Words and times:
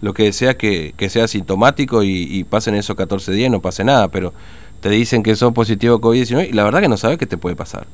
lo 0.00 0.14
que 0.14 0.24
desea 0.24 0.56
que, 0.56 0.94
que 0.96 1.08
sea 1.08 1.28
sintomático 1.28 2.02
y, 2.02 2.28
y, 2.30 2.44
pasen 2.44 2.74
esos 2.74 2.96
14 2.96 3.32
días 3.32 3.50
no 3.50 3.60
pase 3.60 3.84
nada, 3.84 4.08
pero 4.08 4.32
te 4.80 4.90
dicen 4.90 5.22
que 5.22 5.34
sos 5.36 5.52
positivo 5.52 6.00
COVID-19 6.00 6.50
y 6.50 6.52
la 6.52 6.64
verdad 6.64 6.80
que 6.80 6.88
no 6.88 6.96
sabes 6.96 7.18
qué 7.18 7.26
te 7.26 7.38
puede 7.38 7.56
pasar. 7.56 7.86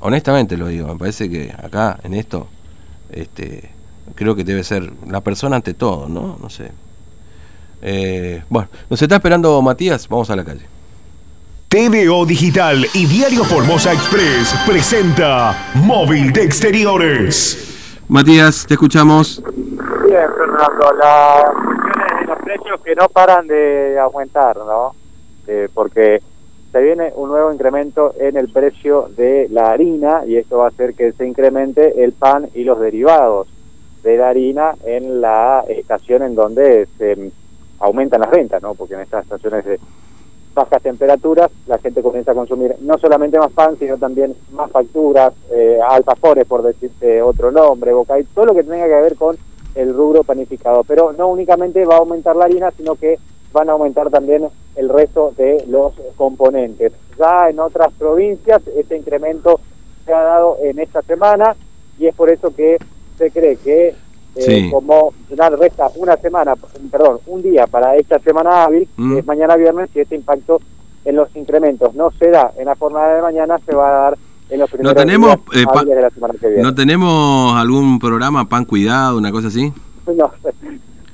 Honestamente 0.00 0.56
lo 0.56 0.68
digo, 0.68 0.88
me 0.88 0.98
parece 0.98 1.30
que 1.30 1.52
acá 1.52 1.98
en 2.02 2.14
esto 2.14 2.48
este, 3.10 3.70
creo 4.14 4.34
que 4.34 4.44
debe 4.44 4.64
ser 4.64 4.92
la 5.08 5.20
persona 5.20 5.56
ante 5.56 5.74
todo, 5.74 6.08
¿no? 6.08 6.38
No 6.40 6.50
sé. 6.50 6.70
Eh, 7.82 8.42
bueno, 8.48 8.68
nos 8.90 9.00
está 9.00 9.16
esperando 9.16 9.60
Matías, 9.62 10.08
vamos 10.08 10.30
a 10.30 10.36
la 10.36 10.44
calle. 10.44 10.62
TVO 11.68 12.24
Digital 12.24 12.86
y 12.94 13.06
Diario 13.06 13.44
Formosa 13.44 13.92
Express 13.92 14.54
presenta 14.66 15.70
Móvil 15.74 16.32
de 16.32 16.44
Exteriores. 16.44 17.74
Matías, 18.08 18.64
te 18.66 18.74
escuchamos. 18.74 19.42
Bien, 20.16 20.28
Fernando, 20.32 20.92
las 20.98 21.44
cuestiones 21.52 22.20
de 22.20 22.26
los 22.26 22.38
precios 22.38 22.80
que 22.82 22.94
no 22.94 23.06
paran 23.10 23.46
de 23.46 23.98
aumentar, 23.98 24.56
¿no? 24.56 24.94
Eh, 25.46 25.68
porque 25.74 26.22
se 26.72 26.80
viene 26.80 27.12
un 27.16 27.28
nuevo 27.28 27.52
incremento 27.52 28.14
en 28.18 28.38
el 28.38 28.48
precio 28.48 29.10
de 29.14 29.46
la 29.50 29.72
harina 29.72 30.22
y 30.24 30.36
esto 30.36 30.56
va 30.56 30.66
a 30.66 30.68
hacer 30.68 30.94
que 30.94 31.12
se 31.12 31.26
incremente 31.26 32.02
el 32.02 32.12
pan 32.12 32.48
y 32.54 32.64
los 32.64 32.80
derivados 32.80 33.46
de 34.02 34.16
la 34.16 34.30
harina 34.30 34.74
en 34.86 35.20
la 35.20 35.64
estación 35.68 36.22
en 36.22 36.34
donde 36.34 36.88
se 36.96 37.30
aumentan 37.80 38.22
las 38.22 38.30
ventas, 38.30 38.62
¿no? 38.62 38.74
Porque 38.74 38.94
en 38.94 39.00
estas 39.00 39.24
estaciones 39.24 39.66
de 39.66 39.78
bajas 40.54 40.80
temperaturas 40.80 41.50
la 41.66 41.76
gente 41.76 42.00
comienza 42.00 42.32
a 42.32 42.34
consumir 42.34 42.74
no 42.80 42.96
solamente 42.96 43.38
más 43.38 43.52
pan, 43.52 43.76
sino 43.78 43.98
también 43.98 44.34
más 44.52 44.70
facturas, 44.70 45.34
eh, 45.52 45.78
alfajores, 45.86 46.46
por 46.46 46.62
decirte 46.62 47.20
otro 47.20 47.52
nombre, 47.52 47.92
boca 47.92 48.14
todo 48.34 48.46
lo 48.46 48.54
que 48.54 48.62
tenga 48.62 48.86
que 48.86 49.02
ver 49.02 49.16
con 49.16 49.36
el 49.76 49.94
rubro 49.94 50.24
panificado. 50.24 50.82
Pero 50.84 51.12
no 51.12 51.28
únicamente 51.28 51.84
va 51.84 51.96
a 51.96 51.98
aumentar 51.98 52.34
la 52.34 52.46
harina, 52.46 52.70
sino 52.76 52.96
que 52.96 53.18
van 53.52 53.68
a 53.68 53.72
aumentar 53.72 54.10
también 54.10 54.48
el 54.74 54.88
resto 54.88 55.32
de 55.36 55.64
los 55.68 55.94
componentes. 56.16 56.92
Ya 57.18 57.48
en 57.48 57.60
otras 57.60 57.92
provincias 57.92 58.62
este 58.76 58.96
incremento 58.96 59.60
se 60.04 60.12
ha 60.12 60.22
dado 60.22 60.58
en 60.62 60.78
esta 60.78 61.02
semana 61.02 61.56
y 61.98 62.06
es 62.06 62.14
por 62.14 62.30
eso 62.30 62.54
que 62.54 62.78
se 63.16 63.30
cree 63.30 63.56
que 63.56 63.94
eh, 64.36 64.68
como 64.70 65.14
resta 65.58 65.90
una 65.96 66.16
semana, 66.18 66.54
perdón, 66.90 67.20
un 67.26 67.42
día 67.42 67.66
para 67.66 67.96
esta 67.96 68.18
semana 68.18 68.64
hábil, 68.64 68.86
que 68.94 69.02
mm. 69.02 69.18
es 69.18 69.26
mañana 69.26 69.56
viernes, 69.56 69.88
y 69.94 70.00
este 70.00 70.14
impacto 70.14 70.60
en 71.06 71.16
los 71.16 71.34
incrementos 71.36 71.94
no 71.94 72.10
se 72.10 72.30
da 72.30 72.52
en 72.58 72.66
la 72.66 72.76
jornada 72.76 73.16
de 73.16 73.22
mañana, 73.22 73.58
se 73.64 73.74
va 73.74 73.88
a 73.88 74.00
dar 74.02 74.18
en 74.48 74.60
los 74.60 74.70
primeros 74.70 74.94
¿No 74.94 75.00
tenemos, 75.00 75.36
días 75.52 75.66
eh, 75.66 75.94
de 75.94 76.02
la 76.02 76.10
semana 76.10 76.34
que 76.40 76.46
viene. 76.48 76.62
¿No 76.62 76.74
tenemos 76.74 77.56
algún 77.56 77.98
programa 77.98 78.48
Pan 78.48 78.64
Cuidado, 78.64 79.18
una 79.18 79.32
cosa 79.32 79.48
así? 79.48 79.72
No, 80.06 80.30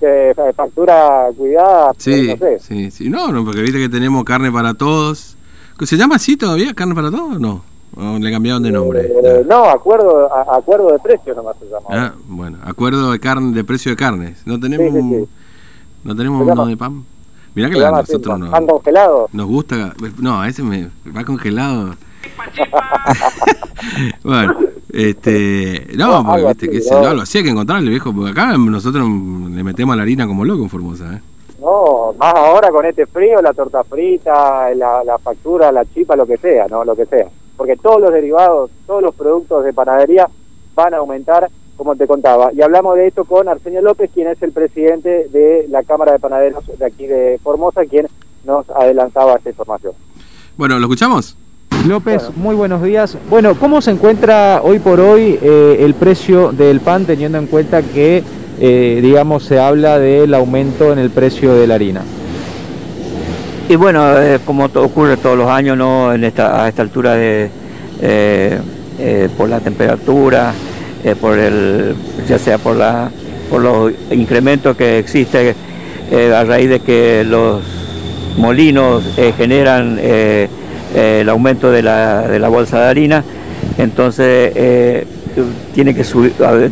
eh, 0.03 0.35
factura 0.55 1.29
cuidada, 1.37 1.93
sí, 1.97 2.29
no 2.29 2.37
sé. 2.37 2.59
Sí, 2.59 2.91
sí, 2.91 3.09
no, 3.09 3.31
no, 3.31 3.45
porque 3.45 3.63
viste 3.63 3.79
que 3.79 3.89
tenemos 3.89 4.25
carne 4.25 4.51
para 4.51 4.75
todos. 4.75 5.37
¿Se 5.81 5.97
llama 5.97 6.17
así 6.17 6.37
todavía, 6.37 6.75
carne 6.75 6.95
para 6.95 7.11
todos 7.11 7.37
o 7.37 7.39
no? 7.39 7.63
le 8.19 8.31
cambiaron 8.31 8.63
de 8.63 8.73
nombre? 8.73 9.13
Eh, 9.23 9.45
no, 9.47 9.65
acuerdo 9.65 10.29
acuerdo 10.51 10.93
de 10.93 10.99
precio 10.99 11.35
nomás 11.35 11.57
se 11.59 11.67
llama. 11.67 11.87
Ah, 11.89 12.15
bueno, 12.27 12.59
acuerdo 12.65 13.13
de 13.13 13.21
carne 13.21 13.55
de 13.55 13.65
precio 13.65 13.93
de 13.93 13.97
carnes. 13.97 14.43
No 14.45 14.59
tenemos 14.59 14.93
no 16.05 16.17
tenemos 16.17 16.47
uno 16.47 16.67
de 16.67 16.77
pan. 16.77 17.05
Mirá 17.55 17.71
que 17.71 17.77
la, 17.77 17.91
nosotros 17.91 18.39
no, 18.39 18.51
pan 18.51 18.67
congelado. 18.67 19.29
Nos 19.33 19.47
gusta, 19.47 19.95
no, 20.19 20.45
ese 20.45 20.63
me 20.63 20.89
va 21.15 21.25
congelado. 21.25 21.95
bueno, 24.25 24.57
este, 24.93 25.87
no, 25.97 26.25
porque 26.25 26.47
viste 26.47 26.71
que 26.71 26.81
se, 26.81 26.95
no, 26.95 27.15
lo 27.15 27.23
hacía 27.23 27.43
que 27.43 27.51
encontrarle, 27.51 27.91
viejo, 27.91 28.13
porque 28.13 28.31
acá 28.31 28.57
nosotros 28.57 29.05
le 29.05 29.65
metemos 29.65 29.97
la 29.97 30.03
harina 30.03 30.27
como 30.27 30.45
loco 30.45 30.63
en 30.63 30.71
Formosa, 30.71 31.15
¿eh? 31.15 31.21
No, 31.61 32.13
más 32.19 32.35
ahora 32.35 32.71
con 32.71 32.85
este 32.85 33.07
frío, 33.07 33.41
la 33.41 33.53
torta 33.53 33.85
frita, 33.85 34.75
la, 34.75 35.05
la 35.05 35.19
factura, 35.19 35.71
la 35.71 35.85
chipa, 35.85 36.17
lo 36.17 36.27
que 36.27 36.37
sea, 36.37 36.67
¿no? 36.69 36.85
Lo 36.85 36.97
que 36.97 37.07
sea 37.07 37.27
porque 37.57 37.77
todos 37.77 38.01
los 38.01 38.13
derivados, 38.13 38.71
todos 38.89 39.03
los 39.03 39.15
productos 39.15 39.65
de 39.65 39.73
panadería 39.73 40.29
van 40.75 40.95
a 40.95 40.99
aumentar, 40.99 41.49
como 41.77 41.95
te 41.95 42.09
contaba. 42.09 42.53
Y 42.53 42.63
hablamos 42.63 42.97
de 42.97 43.07
esto 43.07 43.25
con 43.25 43.49
Arsenio 43.49 43.83
López, 43.83 44.11
quien 44.13 44.27
es 44.29 44.43
el 44.43 44.51
presidente 44.51 45.29
de 45.29 45.67
la 45.69 45.85
Cámara 45.85 46.11
de 46.11 46.19
Panaderos 46.19 46.65
de 46.77 46.85
aquí 46.85 47.07
de 47.07 47.39
Formosa, 47.43 47.87
quien 47.87 48.09
nos 48.45 48.69
adelantaba 48.71 49.37
esta 49.37 49.51
información. 49.51 49.93
Bueno, 50.57 50.79
¿lo 50.79 50.87
escuchamos? 50.87 51.37
López, 51.87 52.31
muy 52.37 52.55
buenos 52.55 52.83
días. 52.83 53.17
Bueno, 53.29 53.55
¿cómo 53.55 53.81
se 53.83 53.91
encuentra 53.91 54.61
hoy 54.63 54.79
por 54.79 55.01
hoy 55.01 55.39
eh, 55.43 55.79
el 55.81 55.95
precio 55.95 56.53
del 56.53 56.81
pan 56.81 57.05
teniendo 57.05 57.39
en 57.39 57.47
cuenta 57.47 57.83
que, 57.83 58.23
eh, 58.61 59.01
digamos, 59.03 59.45
se 59.45 59.59
habla 59.59 59.99
del 59.99 60.33
aumento 60.35 60.93
en 60.93 60.99
el 60.99 61.11
precio 61.11 61.55
de 61.55 61.67
la 61.67 61.75
harina? 61.75 62.03
Y 63.69 63.77
bueno, 63.77 64.05
como 64.45 64.67
ocurre 64.67 65.17
todos 65.17 65.39
los 65.39 65.49
años, 65.49 65.77
¿no? 65.77 66.13
En 66.13 66.25
esta, 66.25 66.63
a 66.63 66.69
esta 66.69 66.83
altura 66.83 67.15
de, 67.15 67.51
eh, 68.05 68.59
eh, 68.99 69.29
por 69.39 69.49
la 69.49 69.61
temperatura, 69.61 70.53
eh, 71.05 71.15
por 71.15 71.39
el, 71.39 71.95
ya 72.29 72.37
sea 72.37 72.59
por, 72.59 72.75
la, 72.75 73.11
por 73.49 73.63
los 73.63 73.93
incrementos 74.11 74.77
que 74.77 74.99
existen 74.99 75.55
a 76.13 76.45
raíz 76.45 76.69
de 76.69 76.81
que 76.81 77.25
los 77.25 77.63
molinos 78.37 79.03
generan 79.39 79.99
el 80.95 81.29
aumento 81.29 81.71
de 81.71 81.83
la, 81.83 82.29
de 82.29 82.39
la, 82.39 82.49
bolsa 82.49 82.81
de 82.81 82.89
harina, 82.89 83.25
entonces 83.79 85.07
tiene 85.75 85.95
que, 85.95 86.05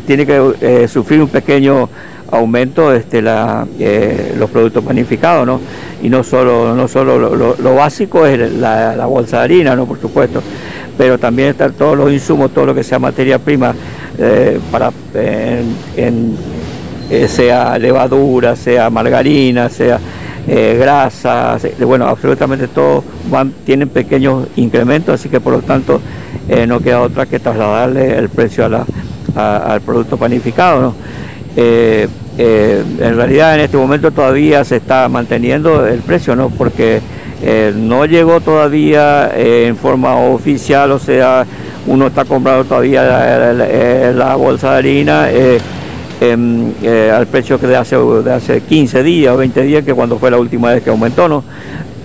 tiene 0.07 0.27
que 0.27 0.89
sufrir 0.89 1.23
un 1.23 1.29
pequeño 1.29 1.89
aumento 2.31 2.93
este, 2.93 3.23
la, 3.23 3.67
los 4.37 4.51
productos 4.51 4.85
panificados, 4.85 5.47
¿no? 5.47 5.61
y 6.03 6.09
no 6.09 6.23
solo, 6.23 6.75
no 6.75 6.89
solo 6.89 7.19
lo, 7.19 7.75
básico 7.75 8.27
es 8.27 8.53
la, 8.53 9.07
bolsa 9.07 9.39
de 9.39 9.45
harina, 9.45 9.77
¿no? 9.77 9.87
por 9.87 10.01
supuesto, 10.01 10.43
pero 10.97 11.19
también 11.19 11.51
están 11.51 11.73
todos 11.73 11.97
los 11.97 12.13
insumos, 12.13 12.53
todo 12.53 12.67
lo 12.67 12.75
que 12.75 12.83
sea 12.83 12.99
materia 12.99 13.39
prima, 13.39 13.75
eh, 14.19 14.59
para 14.71 14.91
en, 15.15 16.37
eh, 17.11 17.29
sea 17.29 17.79
levadura, 17.79 18.57
sea 18.57 18.91
margarina, 18.91 19.69
sea 19.69 19.99
eh, 20.49 20.77
grasa, 20.79 21.59
bueno, 21.81 22.07
absolutamente 22.07 22.69
todo 22.69 23.05
van, 23.31 23.53
tienen 23.65 23.89
pequeños 23.89 24.47
incrementos, 24.57 25.15
así 25.15 25.29
que 25.29 25.41
por 25.41 25.53
lo 25.53 25.63
tanto 25.63 26.01
no 26.67 26.81
queda 26.81 27.03
otra 27.03 27.27
que 27.27 27.39
trasladarle 27.39 28.19
el 28.19 28.29
precio 28.29 28.65
al 29.37 29.81
producto 29.83 30.17
panificado. 30.17 30.81
¿no? 30.81 30.95
Eh, 32.43 32.83
en 32.99 33.17
realidad 33.17 33.55
en 33.55 33.61
este 33.61 33.77
momento 33.77 34.11
todavía 34.13 34.65
se 34.65 34.77
está 34.77 35.07
manteniendo 35.11 35.87
el 35.87 35.99
precio, 36.01 36.35
¿no? 36.35 36.49
Porque 36.49 37.01
eh, 37.43 37.75
no 37.77 38.07
llegó 38.07 38.41
todavía 38.41 39.31
eh, 39.35 39.67
en 39.67 39.77
forma 39.77 40.17
oficial, 40.17 40.91
o 40.93 40.99
sea, 40.99 41.45
uno 41.87 42.07
está 42.07 42.25
comprando 42.25 42.65
todavía 42.65 43.53
la, 44.15 44.37
bolsa 44.37 44.73
de 44.73 44.79
harina 44.79 45.29
al 46.21 47.27
precio 47.27 47.59
que 47.59 47.67
de 47.67 47.77
hace, 47.77 47.97
de 47.97 48.33
hace 48.33 48.61
15 48.61 49.03
días 49.03 49.35
o 49.35 49.39
20 49.39 49.63
días, 49.63 49.85
que 49.85 49.95
cuando 49.95 50.19
fue 50.19 50.31
la 50.31 50.39
última 50.39 50.73
vez 50.73 50.83
que 50.83 50.91
aumentó, 50.91 51.29
¿no? 51.29 51.45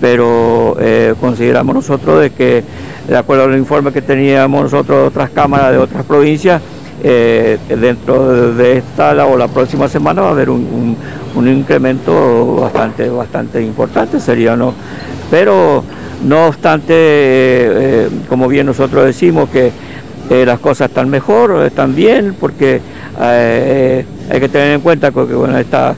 Pero 0.00 0.76
consideramos 1.20 1.74
nosotros 1.74 2.20
de 2.20 2.30
que, 2.30 2.64
de 3.08 3.16
acuerdo 3.16 3.44
al 3.44 3.56
informe 3.56 3.92
que 3.92 4.02
teníamos 4.02 4.64
nosotros 4.64 5.00
de 5.00 5.06
otras 5.08 5.30
cámaras 5.30 5.72
de 5.72 5.78
otras 5.78 6.04
provincias, 6.04 6.60
eh, 7.02 7.58
dentro 7.68 8.54
de 8.54 8.78
esta 8.78 9.26
o 9.26 9.36
la 9.36 9.48
próxima 9.48 9.86
semana 9.86 10.22
va 10.22 10.28
a 10.28 10.30
haber 10.30 10.48
un, 10.48 10.96
incremento 11.36 12.56
bastante, 12.56 13.08
bastante 13.10 13.62
importante, 13.62 14.18
sería 14.18 14.56
no. 14.56 14.72
Pero 15.30 15.84
no 16.24 16.46
obstante, 16.46 16.94
eh, 16.96 18.08
como 18.28 18.48
bien 18.48 18.66
nosotros 18.66 19.04
decimos 19.04 19.50
que 19.50 19.70
eh, 20.30 20.44
las 20.46 20.58
cosas 20.58 20.88
están 20.88 21.08
mejor, 21.08 21.64
están 21.64 21.94
bien, 21.94 22.34
porque 22.38 22.80
hay 23.18 24.40
que 24.40 24.48
tener 24.48 24.72
en 24.74 24.80
cuenta 24.80 25.10
que 25.10 25.20
bueno, 25.20 25.58
esta 25.58 25.94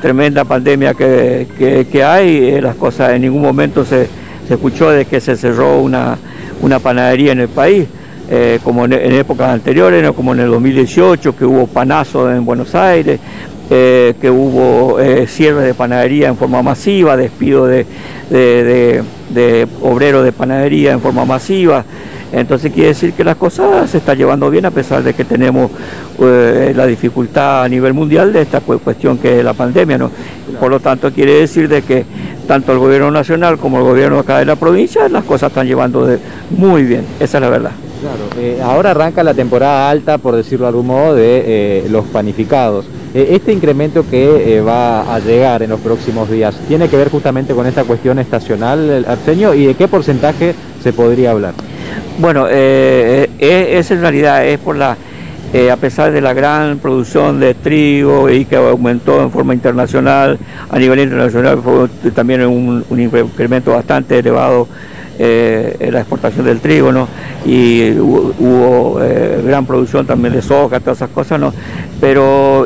tremenda 0.00 0.44
pandemia 0.44 0.92
que, 0.94 2.04
hay, 2.04 2.60
las 2.60 2.74
cosas 2.76 3.12
en 3.12 3.22
ningún 3.22 3.42
momento 3.42 3.84
se, 3.84 4.08
se 4.48 4.54
escuchó 4.54 4.90
de 4.90 5.04
que 5.04 5.20
se 5.20 5.36
cerró 5.36 5.80
una, 5.80 6.18
una 6.60 6.78
panadería 6.78 7.32
en 7.32 7.40
el 7.40 7.48
país. 7.48 7.86
Eh, 8.34 8.60
como 8.64 8.86
en, 8.86 8.92
épocas 8.94 9.50
anteriores, 9.50 10.10
como 10.12 10.32
en 10.32 10.40
el 10.40 10.50
2018, 10.50 11.36
que 11.36 11.44
hubo 11.44 11.66
panazos 11.66 12.32
en 12.34 12.46
Buenos 12.46 12.74
Aires, 12.74 13.20
eh, 13.68 14.14
que 14.20 14.30
hubo 14.30 14.98
eh, 15.00 15.26
cierre 15.26 15.62
de 15.62 15.74
panadería 15.74 16.28
en 16.28 16.38
forma 16.38 16.62
masiva, 16.62 17.14
despido 17.16 17.66
de, 17.66 17.84
obreros 19.82 20.24
de 20.24 20.32
panadería 20.32 20.92
en 20.92 21.00
forma 21.00 21.26
masiva. 21.26 21.84
Entonces 22.32 22.72
quiere 22.72 22.88
decir 22.88 23.12
que 23.12 23.24
las 23.24 23.36
cosas 23.36 23.90
se 23.90 23.98
están 23.98 24.16
llevando 24.16 24.50
bien 24.50 24.64
a 24.64 24.70
pesar 24.70 25.02
de 25.02 25.14
que 25.14 25.24
tenemos 25.24 25.70
la 26.18 26.86
dificultad 26.86 27.64
a 27.64 27.68
nivel 27.68 27.92
mundial 27.92 28.32
de 28.32 28.42
esta 28.42 28.60
cuestión 28.60 29.18
que 29.18 29.38
es 29.38 29.44
la 29.44 29.52
pandemia. 29.52 29.98
¿no? 29.98 30.10
Por 30.58 30.70
lo 30.70 30.80
tanto 30.80 31.12
quiere 31.12 31.34
decir 31.34 31.68
de 31.68 31.82
que 31.82 32.04
tanto 32.46 32.72
el 32.72 32.78
gobierno 32.78 33.10
nacional 33.10 33.58
como 33.58 33.78
el 33.78 33.84
gobierno 33.84 34.18
acá 34.18 34.38
de 34.38 34.46
la 34.46 34.56
provincia 34.56 35.08
las 35.08 35.24
cosas 35.24 35.50
están 35.50 35.66
llevando 35.66 36.08
muy 36.50 36.84
bien, 36.84 37.04
esa 37.20 37.38
es 37.38 37.42
la 37.42 37.50
verdad. 37.50 37.72
Claro, 38.00 38.24
eh, 38.36 38.60
ahora 38.60 38.90
arranca 38.90 39.22
la 39.22 39.32
temporada 39.32 39.88
alta, 39.88 40.18
por 40.18 40.34
decirlo 40.34 40.64
de 40.64 40.68
algún 40.70 40.88
modo, 40.88 41.14
de 41.14 41.42
eh, 41.46 41.86
los 41.88 42.04
panificados. 42.06 42.84
Eh, 43.14 43.28
este 43.30 43.52
incremento 43.52 44.04
que 44.08 44.56
eh, 44.56 44.60
va 44.60 45.14
a 45.14 45.20
llegar 45.20 45.62
en 45.62 45.70
los 45.70 45.80
próximos 45.80 46.28
días, 46.28 46.54
¿tiene 46.66 46.88
que 46.88 46.96
ver 46.96 47.10
justamente 47.10 47.54
con 47.54 47.66
esta 47.66 47.84
cuestión 47.84 48.18
estacional, 48.18 49.04
Arsenio? 49.06 49.54
¿Y 49.54 49.66
de 49.66 49.74
qué 49.74 49.86
porcentaje 49.86 50.54
se 50.82 50.92
podría 50.92 51.30
hablar? 51.30 51.54
Bueno, 52.18 52.46
eh, 52.50 53.28
es 53.38 53.90
en 53.90 54.00
realidad 54.00 54.44
es 54.46 54.58
por 54.58 54.76
la 54.76 54.96
eh, 55.54 55.70
a 55.70 55.76
pesar 55.76 56.12
de 56.12 56.22
la 56.22 56.32
gran 56.32 56.78
producción 56.78 57.38
de 57.38 57.52
trigo 57.52 58.30
y 58.30 58.46
que 58.46 58.56
aumentó 58.56 59.20
en 59.22 59.30
forma 59.30 59.52
internacional, 59.52 60.38
a 60.70 60.78
nivel 60.78 61.00
internacional 61.00 61.60
fue 61.62 62.10
también 62.12 62.46
un, 62.46 62.82
incremento 62.98 63.72
bastante 63.72 64.18
elevado 64.18 64.66
eh, 65.18 65.76
en 65.78 65.92
la 65.92 66.00
exportación 66.00 66.46
del 66.46 66.60
trigo, 66.60 66.90
¿no? 66.90 67.06
y 67.44 67.90
hubo, 67.98 68.98
eh, 69.02 69.42
gran 69.44 69.66
producción 69.66 70.06
también 70.06 70.32
de 70.32 70.40
soja, 70.40 70.80
todas 70.80 70.96
esas 70.96 71.10
cosas, 71.10 71.38
¿no? 71.38 71.52
pero 72.00 72.64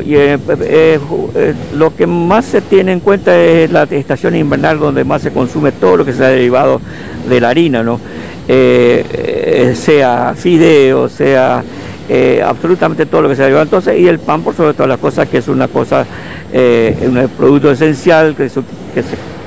lo 1.75 1.93
que 1.93 2.07
más 2.07 2.45
se 2.45 2.61
tiene 2.61 2.93
en 2.93 3.01
cuenta 3.01 3.37
es 3.37 3.69
la 3.69 3.83
estación 3.83 4.33
invernal 4.33 4.79
donde 4.79 5.03
más 5.03 5.23
se 5.23 5.31
consume 5.31 5.73
todo 5.73 5.97
lo 5.97 6.05
que 6.05 6.13
se 6.13 6.23
ha 6.23 6.29
derivado 6.29 6.79
de 7.27 7.41
la 7.41 7.49
harina, 7.49 7.83
¿no? 7.83 7.99
Sea 8.47 10.33
fideo, 10.35 11.09
sea 11.09 11.63
eh, 12.09 12.41
absolutamente 12.41 13.05
todo 13.05 13.23
lo 13.23 13.27
que 13.27 13.35
se 13.35 13.43
ha 13.43 13.61
entonces 13.61 13.99
y 13.99 14.07
el 14.07 14.19
pan 14.19 14.41
por 14.41 14.55
sobre 14.55 14.73
todas 14.73 14.87
las 14.87 14.97
cosas 14.97 15.27
que 15.27 15.39
es 15.39 15.49
una 15.49 15.67
cosa 15.67 16.05
eh, 16.53 16.95
un 17.05 17.27
producto 17.37 17.69
esencial 17.69 18.33
que, 18.33 18.49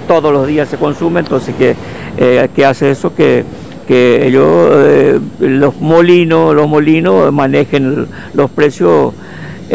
todos 0.06 0.30
los 0.30 0.46
días 0.46 0.68
se 0.68 0.76
consume. 0.76 1.20
Entonces 1.20 1.54
que, 1.54 1.74
eh, 2.18 2.66
hace 2.66 2.90
eso 2.90 3.14
que, 3.14 3.44
que 3.88 4.26
ellos 4.26 5.18
los 5.38 5.80
molinos 5.80 6.54
los 6.54 6.68
molinos 6.68 7.32
manejen 7.32 8.06
los 8.34 8.50
precios 8.50 9.14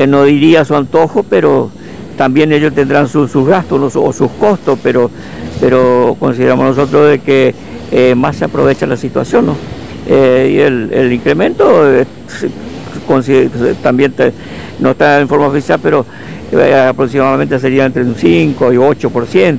no 0.08 0.24
diría 0.24 0.64
su 0.64 0.76
antojo 0.76 1.26
pero 1.28 1.72
también 2.18 2.52
ellos 2.52 2.76
tendrán 2.76 3.08
sus 3.08 3.34
gastos 3.48 3.96
o 3.96 4.14
sus 4.14 4.30
costos 4.34 4.78
pero 4.84 5.10
pero 5.60 6.16
consideramos 6.20 6.78
nosotros 6.78 7.10
de 7.10 7.20
que 7.20 7.56
más 8.16 8.36
se 8.36 8.46
aprovecha 8.46 8.86
la 8.86 8.98
situación 8.98 9.46
¿no? 9.46 9.56
y 10.08 10.60
el, 10.60 10.92
el 10.92 11.14
incremento 11.14 11.84
también 13.82 14.14
no 14.80 14.92
está 14.92 15.20
en 15.20 15.28
forma 15.28 15.48
oficial, 15.48 15.80
pero 15.82 16.06
eh, 16.52 16.88
aproximadamente 16.90 17.60
sería 17.60 17.86
entre 17.86 18.04
un 18.04 18.16
5 18.16 18.74
y 18.74 18.78
8%. 18.78 19.58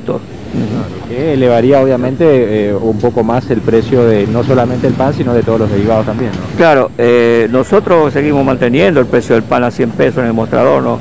que 1.09 1.33
elevaría 1.35 1.81
obviamente 1.81 2.69
eh, 2.69 2.75
un 2.75 2.99
poco 2.99 3.23
más 3.23 3.51
el 3.51 3.61
precio 3.61 4.05
de 4.07 4.27
no 4.27 4.43
solamente 4.45 4.87
el 4.87 4.95
pan, 4.95 5.13
sino 5.15 5.35
de 5.35 5.43
todos 5.43 5.61
los 5.61 5.71
derivados 5.71 6.07
también. 6.07 6.31
Claro, 6.57 6.91
eh, 6.99 7.49
nosotros 7.51 8.13
seguimos 8.13 8.45
manteniendo 8.45 9.01
el 9.01 9.07
precio 9.07 9.35
del 9.35 9.45
pan 9.45 9.65
a 9.65 9.71
100 9.71 9.91
pesos 9.91 10.19
en 10.19 10.27
el 10.27 10.33
mostrador, 10.33 10.83
¿no? 10.83 10.99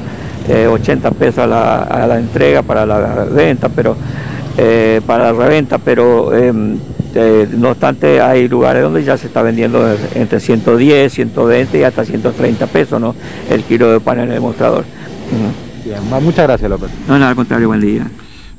80 0.47 1.09
pesos 1.11 1.39
a 1.39 1.47
la, 1.47 2.19
entrega 2.19 2.61
para 2.61 2.85
la 2.85 3.25
venta, 3.25 3.67
pero 3.67 3.97
para 5.07 5.31
la 5.31 5.33
reventa, 5.33 5.79
pero 5.79 6.35
em, 6.35 6.77
este, 7.15 7.47
no 7.55 7.69
obstante, 7.69 8.19
hay 8.19 8.49
lugares 8.49 8.83
donde 8.83 9.01
ya 9.01 9.17
se 9.17 9.27
está 9.27 9.41
vendiendo 9.41 9.81
entre 10.15 10.41
110, 10.41 11.13
120 11.13 11.79
y 11.79 11.83
hasta 11.83 12.03
130 12.03 12.67
pesos 12.67 12.99
¿no? 12.99 13.15
el 13.49 13.63
kilo 13.63 13.89
de 13.89 14.01
pan 14.01 14.19
en 14.19 14.27
el 14.27 14.33
demostrador. 14.35 14.83
Bien, 15.85 15.99
muchas 16.21 16.45
gracias 16.45 16.69
López. 16.69 16.89
No, 17.07 17.17
no, 17.17 17.25
al 17.25 17.35
contrario, 17.35 17.69
buen 17.69 17.79
día. 17.79 18.05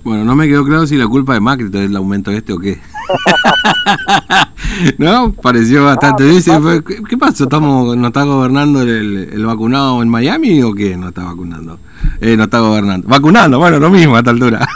Bueno, 0.04 0.24
no 0.24 0.34
me 0.34 0.48
quedó 0.48 0.64
claro 0.64 0.86
si 0.86 0.96
la 0.96 1.06
culpa 1.06 1.34
de 1.34 1.40
Macri 1.40 1.66
es 1.66 1.74
el 1.74 1.96
aumento 1.96 2.30
este 2.30 2.54
o 2.54 2.58
qué. 2.58 2.78
¿No? 4.98 5.32
Pareció 5.32 5.84
bastante. 5.84 6.24
Ah, 6.50 6.80
¿Qué 7.08 7.16
pasó? 7.16 7.44
¿Estamos, 7.44 7.96
¿No 7.96 8.08
está 8.08 8.24
gobernando 8.24 8.82
el, 8.82 9.30
el, 9.32 9.46
vacunado 9.46 10.02
en 10.02 10.08
Miami 10.08 10.62
o 10.62 10.72
qué? 10.74 10.96
No 10.96 11.08
está 11.08 11.24
vacunando. 11.24 11.78
Eh, 12.20 12.36
no 12.36 12.44
está 12.44 12.60
gobernando. 12.60 13.06
Vacunando, 13.08 13.58
bueno, 13.58 13.78
lo 13.78 13.90
mismo 13.90 14.16
a 14.16 14.18
esta 14.18 14.30
altura. 14.30 14.66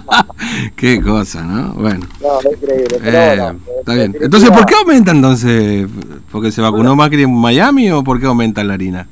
Qué 0.76 1.00
cosa, 1.00 1.42
¿no? 1.42 1.74
Bueno. 1.74 2.06
No, 2.20 2.40
no 2.42 2.50
increíble. 2.50 2.98
Eh, 3.02 3.52
está 3.80 3.94
bien. 3.94 4.16
Entonces, 4.20 4.50
¿por 4.50 4.66
qué 4.66 4.74
aumenta 4.74 5.10
entonces? 5.10 5.88
¿Porque 6.30 6.50
se 6.50 6.60
vacunó 6.60 6.96
Macri 6.96 7.22
en 7.22 7.34
Miami 7.34 7.90
o 7.90 8.02
por 8.02 8.20
qué 8.20 8.26
aumenta 8.26 8.64
la 8.64 8.74
harina? 8.74 9.06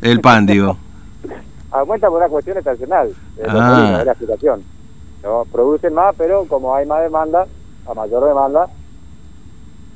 El 0.00 0.20
pan, 0.20 0.46
digo. 0.46 0.76
Aumenta 1.72 2.08
por 2.08 2.18
una 2.18 2.28
cuestión 2.28 2.58
estacional. 2.58 3.12
Ah. 3.48 3.98
Es 4.00 4.06
la 4.06 4.14
situación. 4.16 4.62
¿no? 5.22 5.44
Producen 5.52 5.94
más, 5.94 6.14
pero 6.18 6.44
como 6.46 6.74
hay 6.74 6.84
más 6.84 7.02
demanda, 7.02 7.46
a 7.86 7.94
mayor 7.94 8.24
demanda, 8.26 8.68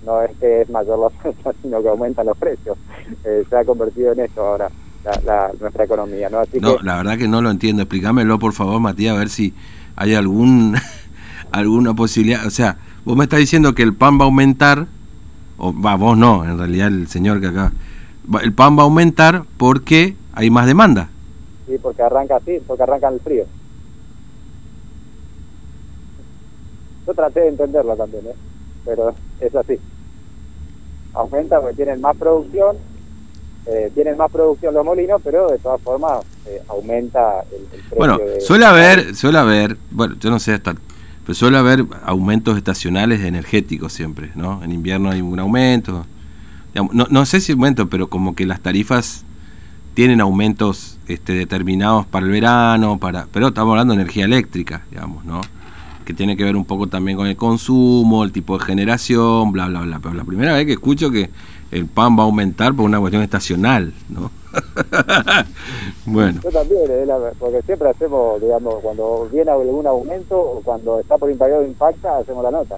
no 0.05 0.23
es 0.23 0.37
que 0.39 0.63
es 0.63 0.71
mayor 0.71 0.99
la 0.99 1.07
oferta, 1.07 1.53
sino 1.63 1.83
que 1.83 1.89
aumentan 1.89 2.27
los 2.27 2.37
precios. 2.37 2.77
Eh, 3.25 3.45
se 3.49 3.57
ha 3.57 3.65
convertido 3.65 4.13
en 4.13 4.21
esto 4.21 4.45
ahora. 4.45 4.71
La, 5.27 5.51
nuestra 5.61 5.85
economía. 5.85 6.31
¿no? 6.31 6.39
Así 6.39 6.59
no, 6.59 6.79
la 6.83 6.97
verdad 6.97 7.19
que 7.19 7.29
no 7.29 7.43
lo 7.43 7.51
entiendo. 7.51 7.83
Explícamelo, 7.83 8.39
por 8.39 8.55
favor, 8.55 8.81
Matías, 8.81 9.15
a 9.15 9.19
ver 9.19 9.29
si 9.29 9.53
hay 9.97 10.15
algún 10.15 10.77
alguna 11.55 11.95
posibilidad, 11.95 12.47
o 12.47 12.51
sea, 12.51 12.79
vos 13.05 13.17
me 13.17 13.25
estás 13.25 13.39
diciendo 13.39 13.75
que 13.75 13.83
el 13.83 13.95
pan 13.95 14.19
va 14.19 14.23
a 14.23 14.27
aumentar, 14.27 14.87
o 15.57 15.73
va, 15.79 15.95
vos 15.95 16.17
no, 16.17 16.45
en 16.45 16.59
realidad 16.59 16.89
el 16.89 17.07
señor 17.07 17.41
que 17.41 17.47
acá, 17.49 17.73
el 18.43 18.53
pan 18.53 18.77
va 18.77 18.83
a 18.83 18.85
aumentar 18.85 19.45
porque 19.57 20.17
hay 20.33 20.51
más 20.51 20.67
demanda. 20.67 21.11
Sí, 21.67 21.77
porque 21.81 22.03
arranca 22.03 22.37
así, 22.37 22.59
porque 22.67 22.83
arranca 22.83 23.09
el 23.09 23.21
frío. 23.21 23.45
Yo 27.07 27.15
traté 27.15 27.41
de 27.41 27.49
entenderlo 27.49 27.97
también, 27.97 28.27
¿eh? 28.27 28.35
pero 28.85 29.15
es 29.41 29.55
así. 29.55 29.79
Aumenta 31.15 31.61
porque 31.61 31.77
tienen 31.77 32.01
más 32.01 32.17
producción 32.17 32.77
eh, 33.67 33.91
tienen 33.95 34.19
más 34.19 34.31
producción 34.31 34.75
los 34.75 34.85
molinos, 34.85 35.23
pero 35.25 35.49
de 35.49 35.59
todas 35.59 35.81
formas 35.81 36.21
eh, 36.47 36.61
aumenta 36.69 37.43
el, 37.51 37.65
precio. 37.65 37.97
Bueno, 37.97 38.19
suele 38.41 38.67
haber, 38.67 39.15
suele 39.15 39.39
haber, 39.39 39.79
bueno, 39.91 40.17
yo 40.21 40.29
no 40.29 40.39
sé 40.39 40.53
hasta, 40.53 40.75
pero 41.25 41.35
suele 41.35 41.57
haber 41.57 41.87
aumentos 42.05 42.59
estacionales 42.59 43.23
energéticos 43.23 43.95
siempre, 43.95 44.33
¿no? 44.35 44.63
En 44.63 44.71
invierno 44.71 45.11
hay 45.11 45.23
un 45.23 45.39
aumento, 45.39 46.05
no, 46.75 47.07
no 47.09 47.25
sé 47.25 47.41
si 47.41 47.53
aumento, 47.53 47.89
pero 47.89 48.09
como 48.09 48.35
que 48.35 48.45
las 48.45 48.61
tarifas 48.61 49.25
tienen 49.95 50.21
aumentos 50.21 50.99
este, 51.09 51.33
determinados 51.33 52.05
para 52.05 52.27
el 52.27 52.33
verano, 52.33 52.99
para, 52.99 53.29
pero 53.33 53.49
estamos 53.49 53.71
hablando 53.71 53.95
de 53.95 54.03
energía 54.03 54.27
eléctrica, 54.27 54.83
digamos, 54.91 55.25
¿no? 55.25 55.41
Que 56.05 56.13
tiene 56.15 56.37
que 56.37 56.45
ver 56.45 56.57
un 56.57 56.65
poco 56.65 56.87
también 56.87 57.17
con 57.17 57.27
el 57.27 57.37
consumo, 57.37 58.25
el 58.25 58.33
tipo 58.33 58.59
de 58.59 58.65
generación, 58.65 59.53
bla, 59.53 59.69
bla, 59.69 59.81
bla. 59.81 60.01
Pero 60.01 60.15
la 60.15 60.25
primera 60.25 60.55
vez 60.55 60.67
que 60.67 60.73
escucho 60.73 61.11
que 61.11 61.31
el 61.71 61.87
pan 61.87 62.17
va 62.17 62.23
a 62.23 62.27
aumentar 62.27 62.75
por 62.75 62.85
una 62.85 63.01
cuestión 63.01 63.23
estacional, 63.23 63.93
¿no? 64.09 64.31
bueno. 66.07 66.41
Yo 66.43 66.51
también, 66.51 66.83
eh, 66.89 67.07
porque 67.39 67.63
siempre 67.63 67.89
hacemos, 67.89 68.41
digamos, 68.41 68.77
cuando 68.77 69.29
viene 69.33 69.51
algún 69.51 69.87
aumento 69.87 70.39
o 70.39 70.61
cuando 70.63 71.01
está 71.01 71.19
por 71.19 71.31
impacto 71.31 71.65
impacta, 71.65 72.19
hacemos 72.19 72.45
la 72.45 72.51
nota. 72.51 72.77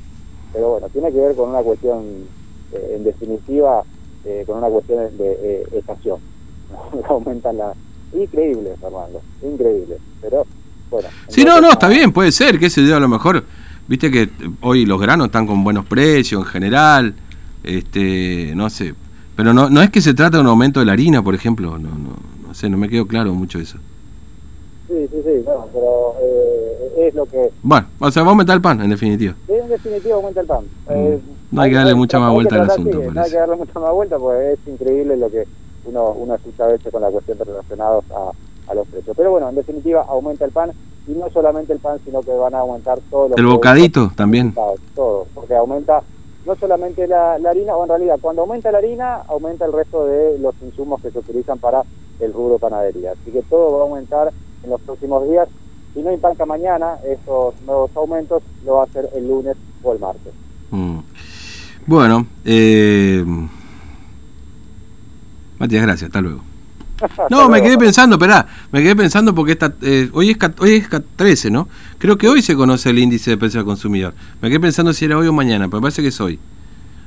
Pero 0.53 0.71
bueno, 0.71 0.89
tiene 0.89 1.13
que 1.13 1.19
ver 1.19 1.37
con 1.37 1.51
una 1.51 1.61
cuestión, 1.61 2.25
eh, 2.73 2.95
en 2.97 3.05
definitiva, 3.05 3.83
eh, 4.25 4.45
con 4.47 4.59
una 4.59 4.69
cuestión 4.69 5.17
de 5.19 5.69
estación. 5.73 6.21
Aumentan 7.09 7.59
la... 7.59 7.75
Increíble, 8.15 8.75
Fernando, 8.81 9.21
increíble. 9.43 9.99
Pero, 10.23 10.47
bueno. 10.91 11.09
Sí, 11.29 11.45
no, 11.45 11.61
no, 11.61 11.71
está 11.71 11.89
bien, 11.89 12.13
puede 12.13 12.33
ser, 12.33 12.59
que 12.59 12.67
ese 12.67 12.83
día 12.83 12.97
a 12.97 13.01
lo 13.01 13.09
mejor, 13.09 13.45
viste 13.89 14.11
que 14.11 14.31
hoy 14.61 14.87
los 14.87 15.01
granos 15.01 15.27
están 15.27 15.47
con 15.47 15.63
buenos 15.65 15.85
precios 15.87 16.43
en 16.43 16.49
general 16.49 17.15
este, 17.67 18.53
no 18.55 18.71
sé. 18.71 18.95
Pero 19.35 19.53
no, 19.53 19.69
no 19.69 19.83
es 19.83 19.91
que 19.91 20.01
se 20.01 20.15
trata 20.15 20.39
de 20.39 20.43
un 20.43 20.49
aumento 20.49 20.81
de 20.81 20.87
la 20.87 20.93
harina, 20.93 21.23
por 21.23 21.35
ejemplo. 21.35 21.79
No, 21.79 21.91
no, 21.91 22.17
no 22.47 22.55
sé, 22.55 22.71
no 22.71 22.79
me 22.79 22.89
quedó 22.89 23.07
claro 23.07 23.35
mucho 23.35 23.59
eso. 23.59 23.77
Sí, 24.89 24.95
sí, 25.11 25.17
sí, 25.25 25.43
no, 25.45 25.67
pero 25.73 26.15
eh, 26.23 27.09
es 27.09 27.15
lo 27.15 27.27
que... 27.27 27.51
Bueno, 27.61 27.89
o 27.99 28.11
sea, 28.11 28.23
va 28.23 28.29
a 28.29 28.31
aumentar 28.31 28.55
el 28.55 28.63
pan, 28.63 28.81
en 28.81 28.91
definitiva. 28.91 29.35
Sí, 29.47 29.53
en 29.53 29.69
definitiva 29.69 30.15
aumenta 30.15 30.41
el 30.41 30.47
pan. 30.47 30.65
Mm. 30.87 30.91
Eh, 30.91 31.19
no 31.51 31.63
hay, 31.63 31.71
que 31.71 31.77
darle 31.77 31.95
mucha 31.97 32.21
más 32.21 32.33
vuelta 32.33 32.55
al 32.55 32.71
asunto. 32.71 33.03
no 33.13 33.21
hay 33.21 33.31
que 33.31 33.37
darle 33.37 33.57
mucha 33.57 33.81
más 33.81 33.93
vuelta 33.93 34.17
porque 34.17 34.53
es 34.53 34.59
increíble 34.67 35.17
lo 35.17 35.29
que 35.29 35.45
uno, 35.87 36.11
uno 36.13 36.35
escucha 36.37 36.65
a 36.65 36.69
veces 36.69 36.93
con 36.93 37.03
la 37.03 37.11
cuestión 37.11 37.39
relacionados 37.39 38.05
a, 38.11 38.31
a 38.69 38.75
los 38.75 38.87
precios. 38.89 39.17
Pero 39.17 39.31
bueno, 39.31 39.49
en 39.49 39.55
definitiva 39.55 40.05
aumenta 40.09 40.45
el 40.45 40.51
pan 40.51 40.73
y 41.07 41.13
no 41.13 41.31
solamente 41.31 41.73
el 41.73 41.79
pan, 41.79 41.99
sino 42.05 42.21
que 42.21 42.33
van 42.33 42.55
a 42.55 42.61
aumentar 42.61 42.99
todos 43.11 43.31
los... 43.31 43.39
El 43.39 43.47
bocadito 43.47 44.11
también. 44.15 44.55
Todo, 44.95 45.27
porque 45.35 45.55
aumenta 45.55 46.03
no 46.45 46.55
solamente 46.57 47.07
la, 47.07 47.35
harina, 47.35 47.75
o 47.75 47.83
en 47.83 47.89
realidad 47.89 48.19
cuando 48.21 48.43
aumenta 48.43 48.71
la 48.71 48.79
harina, 48.79 49.17
aumenta 49.29 49.65
el 49.67 49.73
resto 49.73 50.07
de 50.07 50.39
los 50.39 50.55
insumos 50.63 51.03
que 51.03 51.11
se 51.11 51.19
utilizan 51.19 51.59
para 51.59 51.83
el 52.21 52.33
rubro 52.33 52.59
panadería. 52.59 53.13
Así 53.13 53.31
que 53.33 53.43
todo 53.43 53.73
va 53.73 53.79
a 53.81 53.89
aumentar 53.89 54.33
en 54.63 54.71
los 54.71 54.81
próximos 54.81 55.29
días. 55.29 55.49
Si 55.93 56.03
no 56.03 56.13
impacta 56.13 56.47
mañana 56.47 56.99
esos 57.05 57.61
nuevos 57.63 57.91
aumentos, 57.97 58.43
lo 58.65 58.75
va 58.75 58.83
a 58.83 58.85
hacer 58.85 59.09
el 59.15 59.27
lunes 59.27 59.57
o 59.83 59.93
el 59.93 59.99
martes. 59.99 60.33
Mm. 60.71 60.99
Bueno, 61.87 62.27
eh... 62.45 63.25
Matías, 65.59 65.83
gracias, 65.83 66.09
hasta 66.09 66.21
luego. 66.21 66.46
No, 67.31 67.49
me 67.49 67.63
quedé 67.63 67.77
pensando, 67.77 68.17
espera, 68.17 68.47
me 68.73 68.83
quedé 68.83 68.97
pensando 68.97 69.35
porque 69.35 69.53
esta, 69.53 69.75
eh, 69.83 70.09
hoy, 70.13 70.31
es, 70.31 70.39
hoy 70.59 70.75
es 70.75 70.89
13, 71.17 71.51
¿no? 71.51 71.69
Creo 71.99 72.17
que 72.17 72.29
hoy 72.29 72.43
se 72.43 72.55
conoce 72.55 72.91
el 72.91 72.99
índice 72.99 73.31
de 73.31 73.37
precio 73.37 73.61
al 73.61 73.67
consumidor. 73.67 74.15
Me 74.41 74.49
quedé 74.49 74.61
pensando 74.61 74.93
si 74.93 75.05
era 75.05 75.19
hoy 75.19 75.27
o 75.27 75.33
mañana, 75.33 75.69
pero 75.69 75.81
parece 75.81 76.03
que 76.03 76.09
es 76.09 76.21
hoy. 76.21 76.39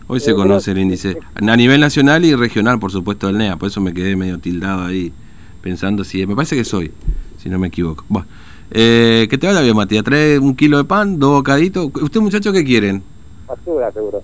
Hoy 0.07 0.19
se 0.19 0.31
eh, 0.31 0.35
conoce 0.35 0.71
el 0.71 0.79
índice 0.79 1.17
a 1.35 1.55
nivel 1.55 1.81
nacional 1.81 2.25
y 2.25 2.35
regional, 2.35 2.79
por 2.79 2.91
supuesto, 2.91 3.27
del 3.27 3.37
NEA, 3.37 3.57
por 3.57 3.69
eso 3.69 3.81
me 3.81 3.93
quedé 3.93 4.15
medio 4.15 4.39
tildado 4.39 4.85
ahí. 4.85 5.13
pensando 5.61 6.03
si 6.03 6.25
me 6.25 6.35
parece 6.35 6.55
que 6.55 6.65
soy, 6.65 6.91
si 7.37 7.49
no 7.49 7.59
me 7.59 7.67
equivoco. 7.67 8.05
Bueno, 8.09 8.27
eh, 8.71 9.27
que 9.29 9.37
te 9.37 9.47
vaya 9.47 9.61
bien, 9.61 9.75
Matías. 9.75 10.03
Trae 10.03 10.39
un 10.39 10.55
kilo 10.55 10.77
de 10.77 10.83
pan, 10.83 11.19
dos 11.19 11.31
bocaditos. 11.31 11.91
¿Usted, 11.95 12.21
muchachos, 12.21 12.53
qué 12.53 12.63
quieren? 12.63 13.03
Factura, 13.47 13.91
seguro. 13.91 14.21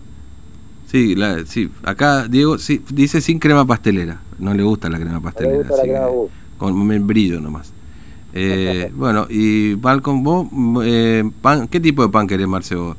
Sí, 0.88 1.16
la, 1.16 1.46
sí, 1.46 1.70
acá 1.84 2.28
Diego 2.28 2.58
sí, 2.58 2.82
dice 2.90 3.20
sin 3.22 3.40
crema 3.40 3.66
pastelera. 3.66 4.22
No 4.40 4.54
le 4.54 4.64
gusta 4.64 4.90
la 4.90 5.00
crema 5.00 5.22
pastelera. 5.22 5.58
gusta 5.58 5.78
la 5.78 5.84
crema 5.84 6.08
que 6.08 6.46
con 6.58 6.92
el 6.92 7.00
brillo 7.02 7.42
nomás. 7.42 7.74
Eh, 8.34 8.92
bueno, 8.96 9.28
y 9.30 9.78
Malcolm, 9.82 10.24
vos, 10.24 10.48
eh, 10.84 11.24
pan, 11.42 11.68
¿qué 11.68 11.80
tipo 11.80 12.04
de 12.04 12.10
pan 12.10 12.28
querés, 12.28 12.48
Marcelo? 12.48 12.98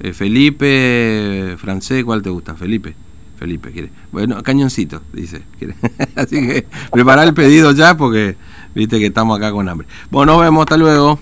Eh, 0.00 0.12
Felipe, 0.12 1.56
francés, 1.58 2.04
¿cuál 2.04 2.22
te 2.22 2.30
gusta? 2.30 2.54
Felipe. 2.54 2.94
Felipe 3.36 3.70
quiere. 3.70 3.90
Bueno, 4.10 4.42
cañoncito, 4.42 5.02
dice. 5.12 5.42
quiere. 5.58 5.74
Así 6.16 6.44
que 6.44 6.66
prepara 6.90 7.22
el 7.22 7.34
pedido 7.34 7.72
ya 7.72 7.96
porque 7.96 8.36
viste 8.74 8.98
que 8.98 9.06
estamos 9.06 9.36
acá 9.36 9.52
con 9.52 9.68
hambre. 9.68 9.86
Bueno, 10.10 10.32
nos 10.32 10.42
vemos, 10.42 10.62
hasta 10.62 10.76
luego. 10.76 11.20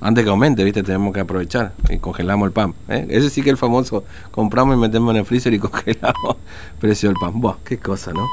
Antes 0.00 0.24
que 0.24 0.30
aumente, 0.30 0.64
viste, 0.64 0.82
tenemos 0.82 1.12
que 1.14 1.20
aprovechar 1.20 1.72
y 1.88 1.98
congelamos 1.98 2.46
el 2.46 2.52
pan. 2.52 2.74
¿eh? 2.88 3.06
Ese 3.08 3.30
sí 3.30 3.42
que 3.42 3.50
es 3.50 3.52
el 3.52 3.56
famoso, 3.56 4.04
compramos 4.30 4.76
y 4.76 4.80
metemos 4.80 5.12
en 5.12 5.18
el 5.18 5.24
freezer 5.24 5.54
y 5.54 5.58
congelamos 5.60 6.36
precio 6.80 7.08
del 7.08 7.18
pan. 7.18 7.40
Buah, 7.40 7.56
qué 7.64 7.78
cosa, 7.78 8.12
¿no? 8.12 8.26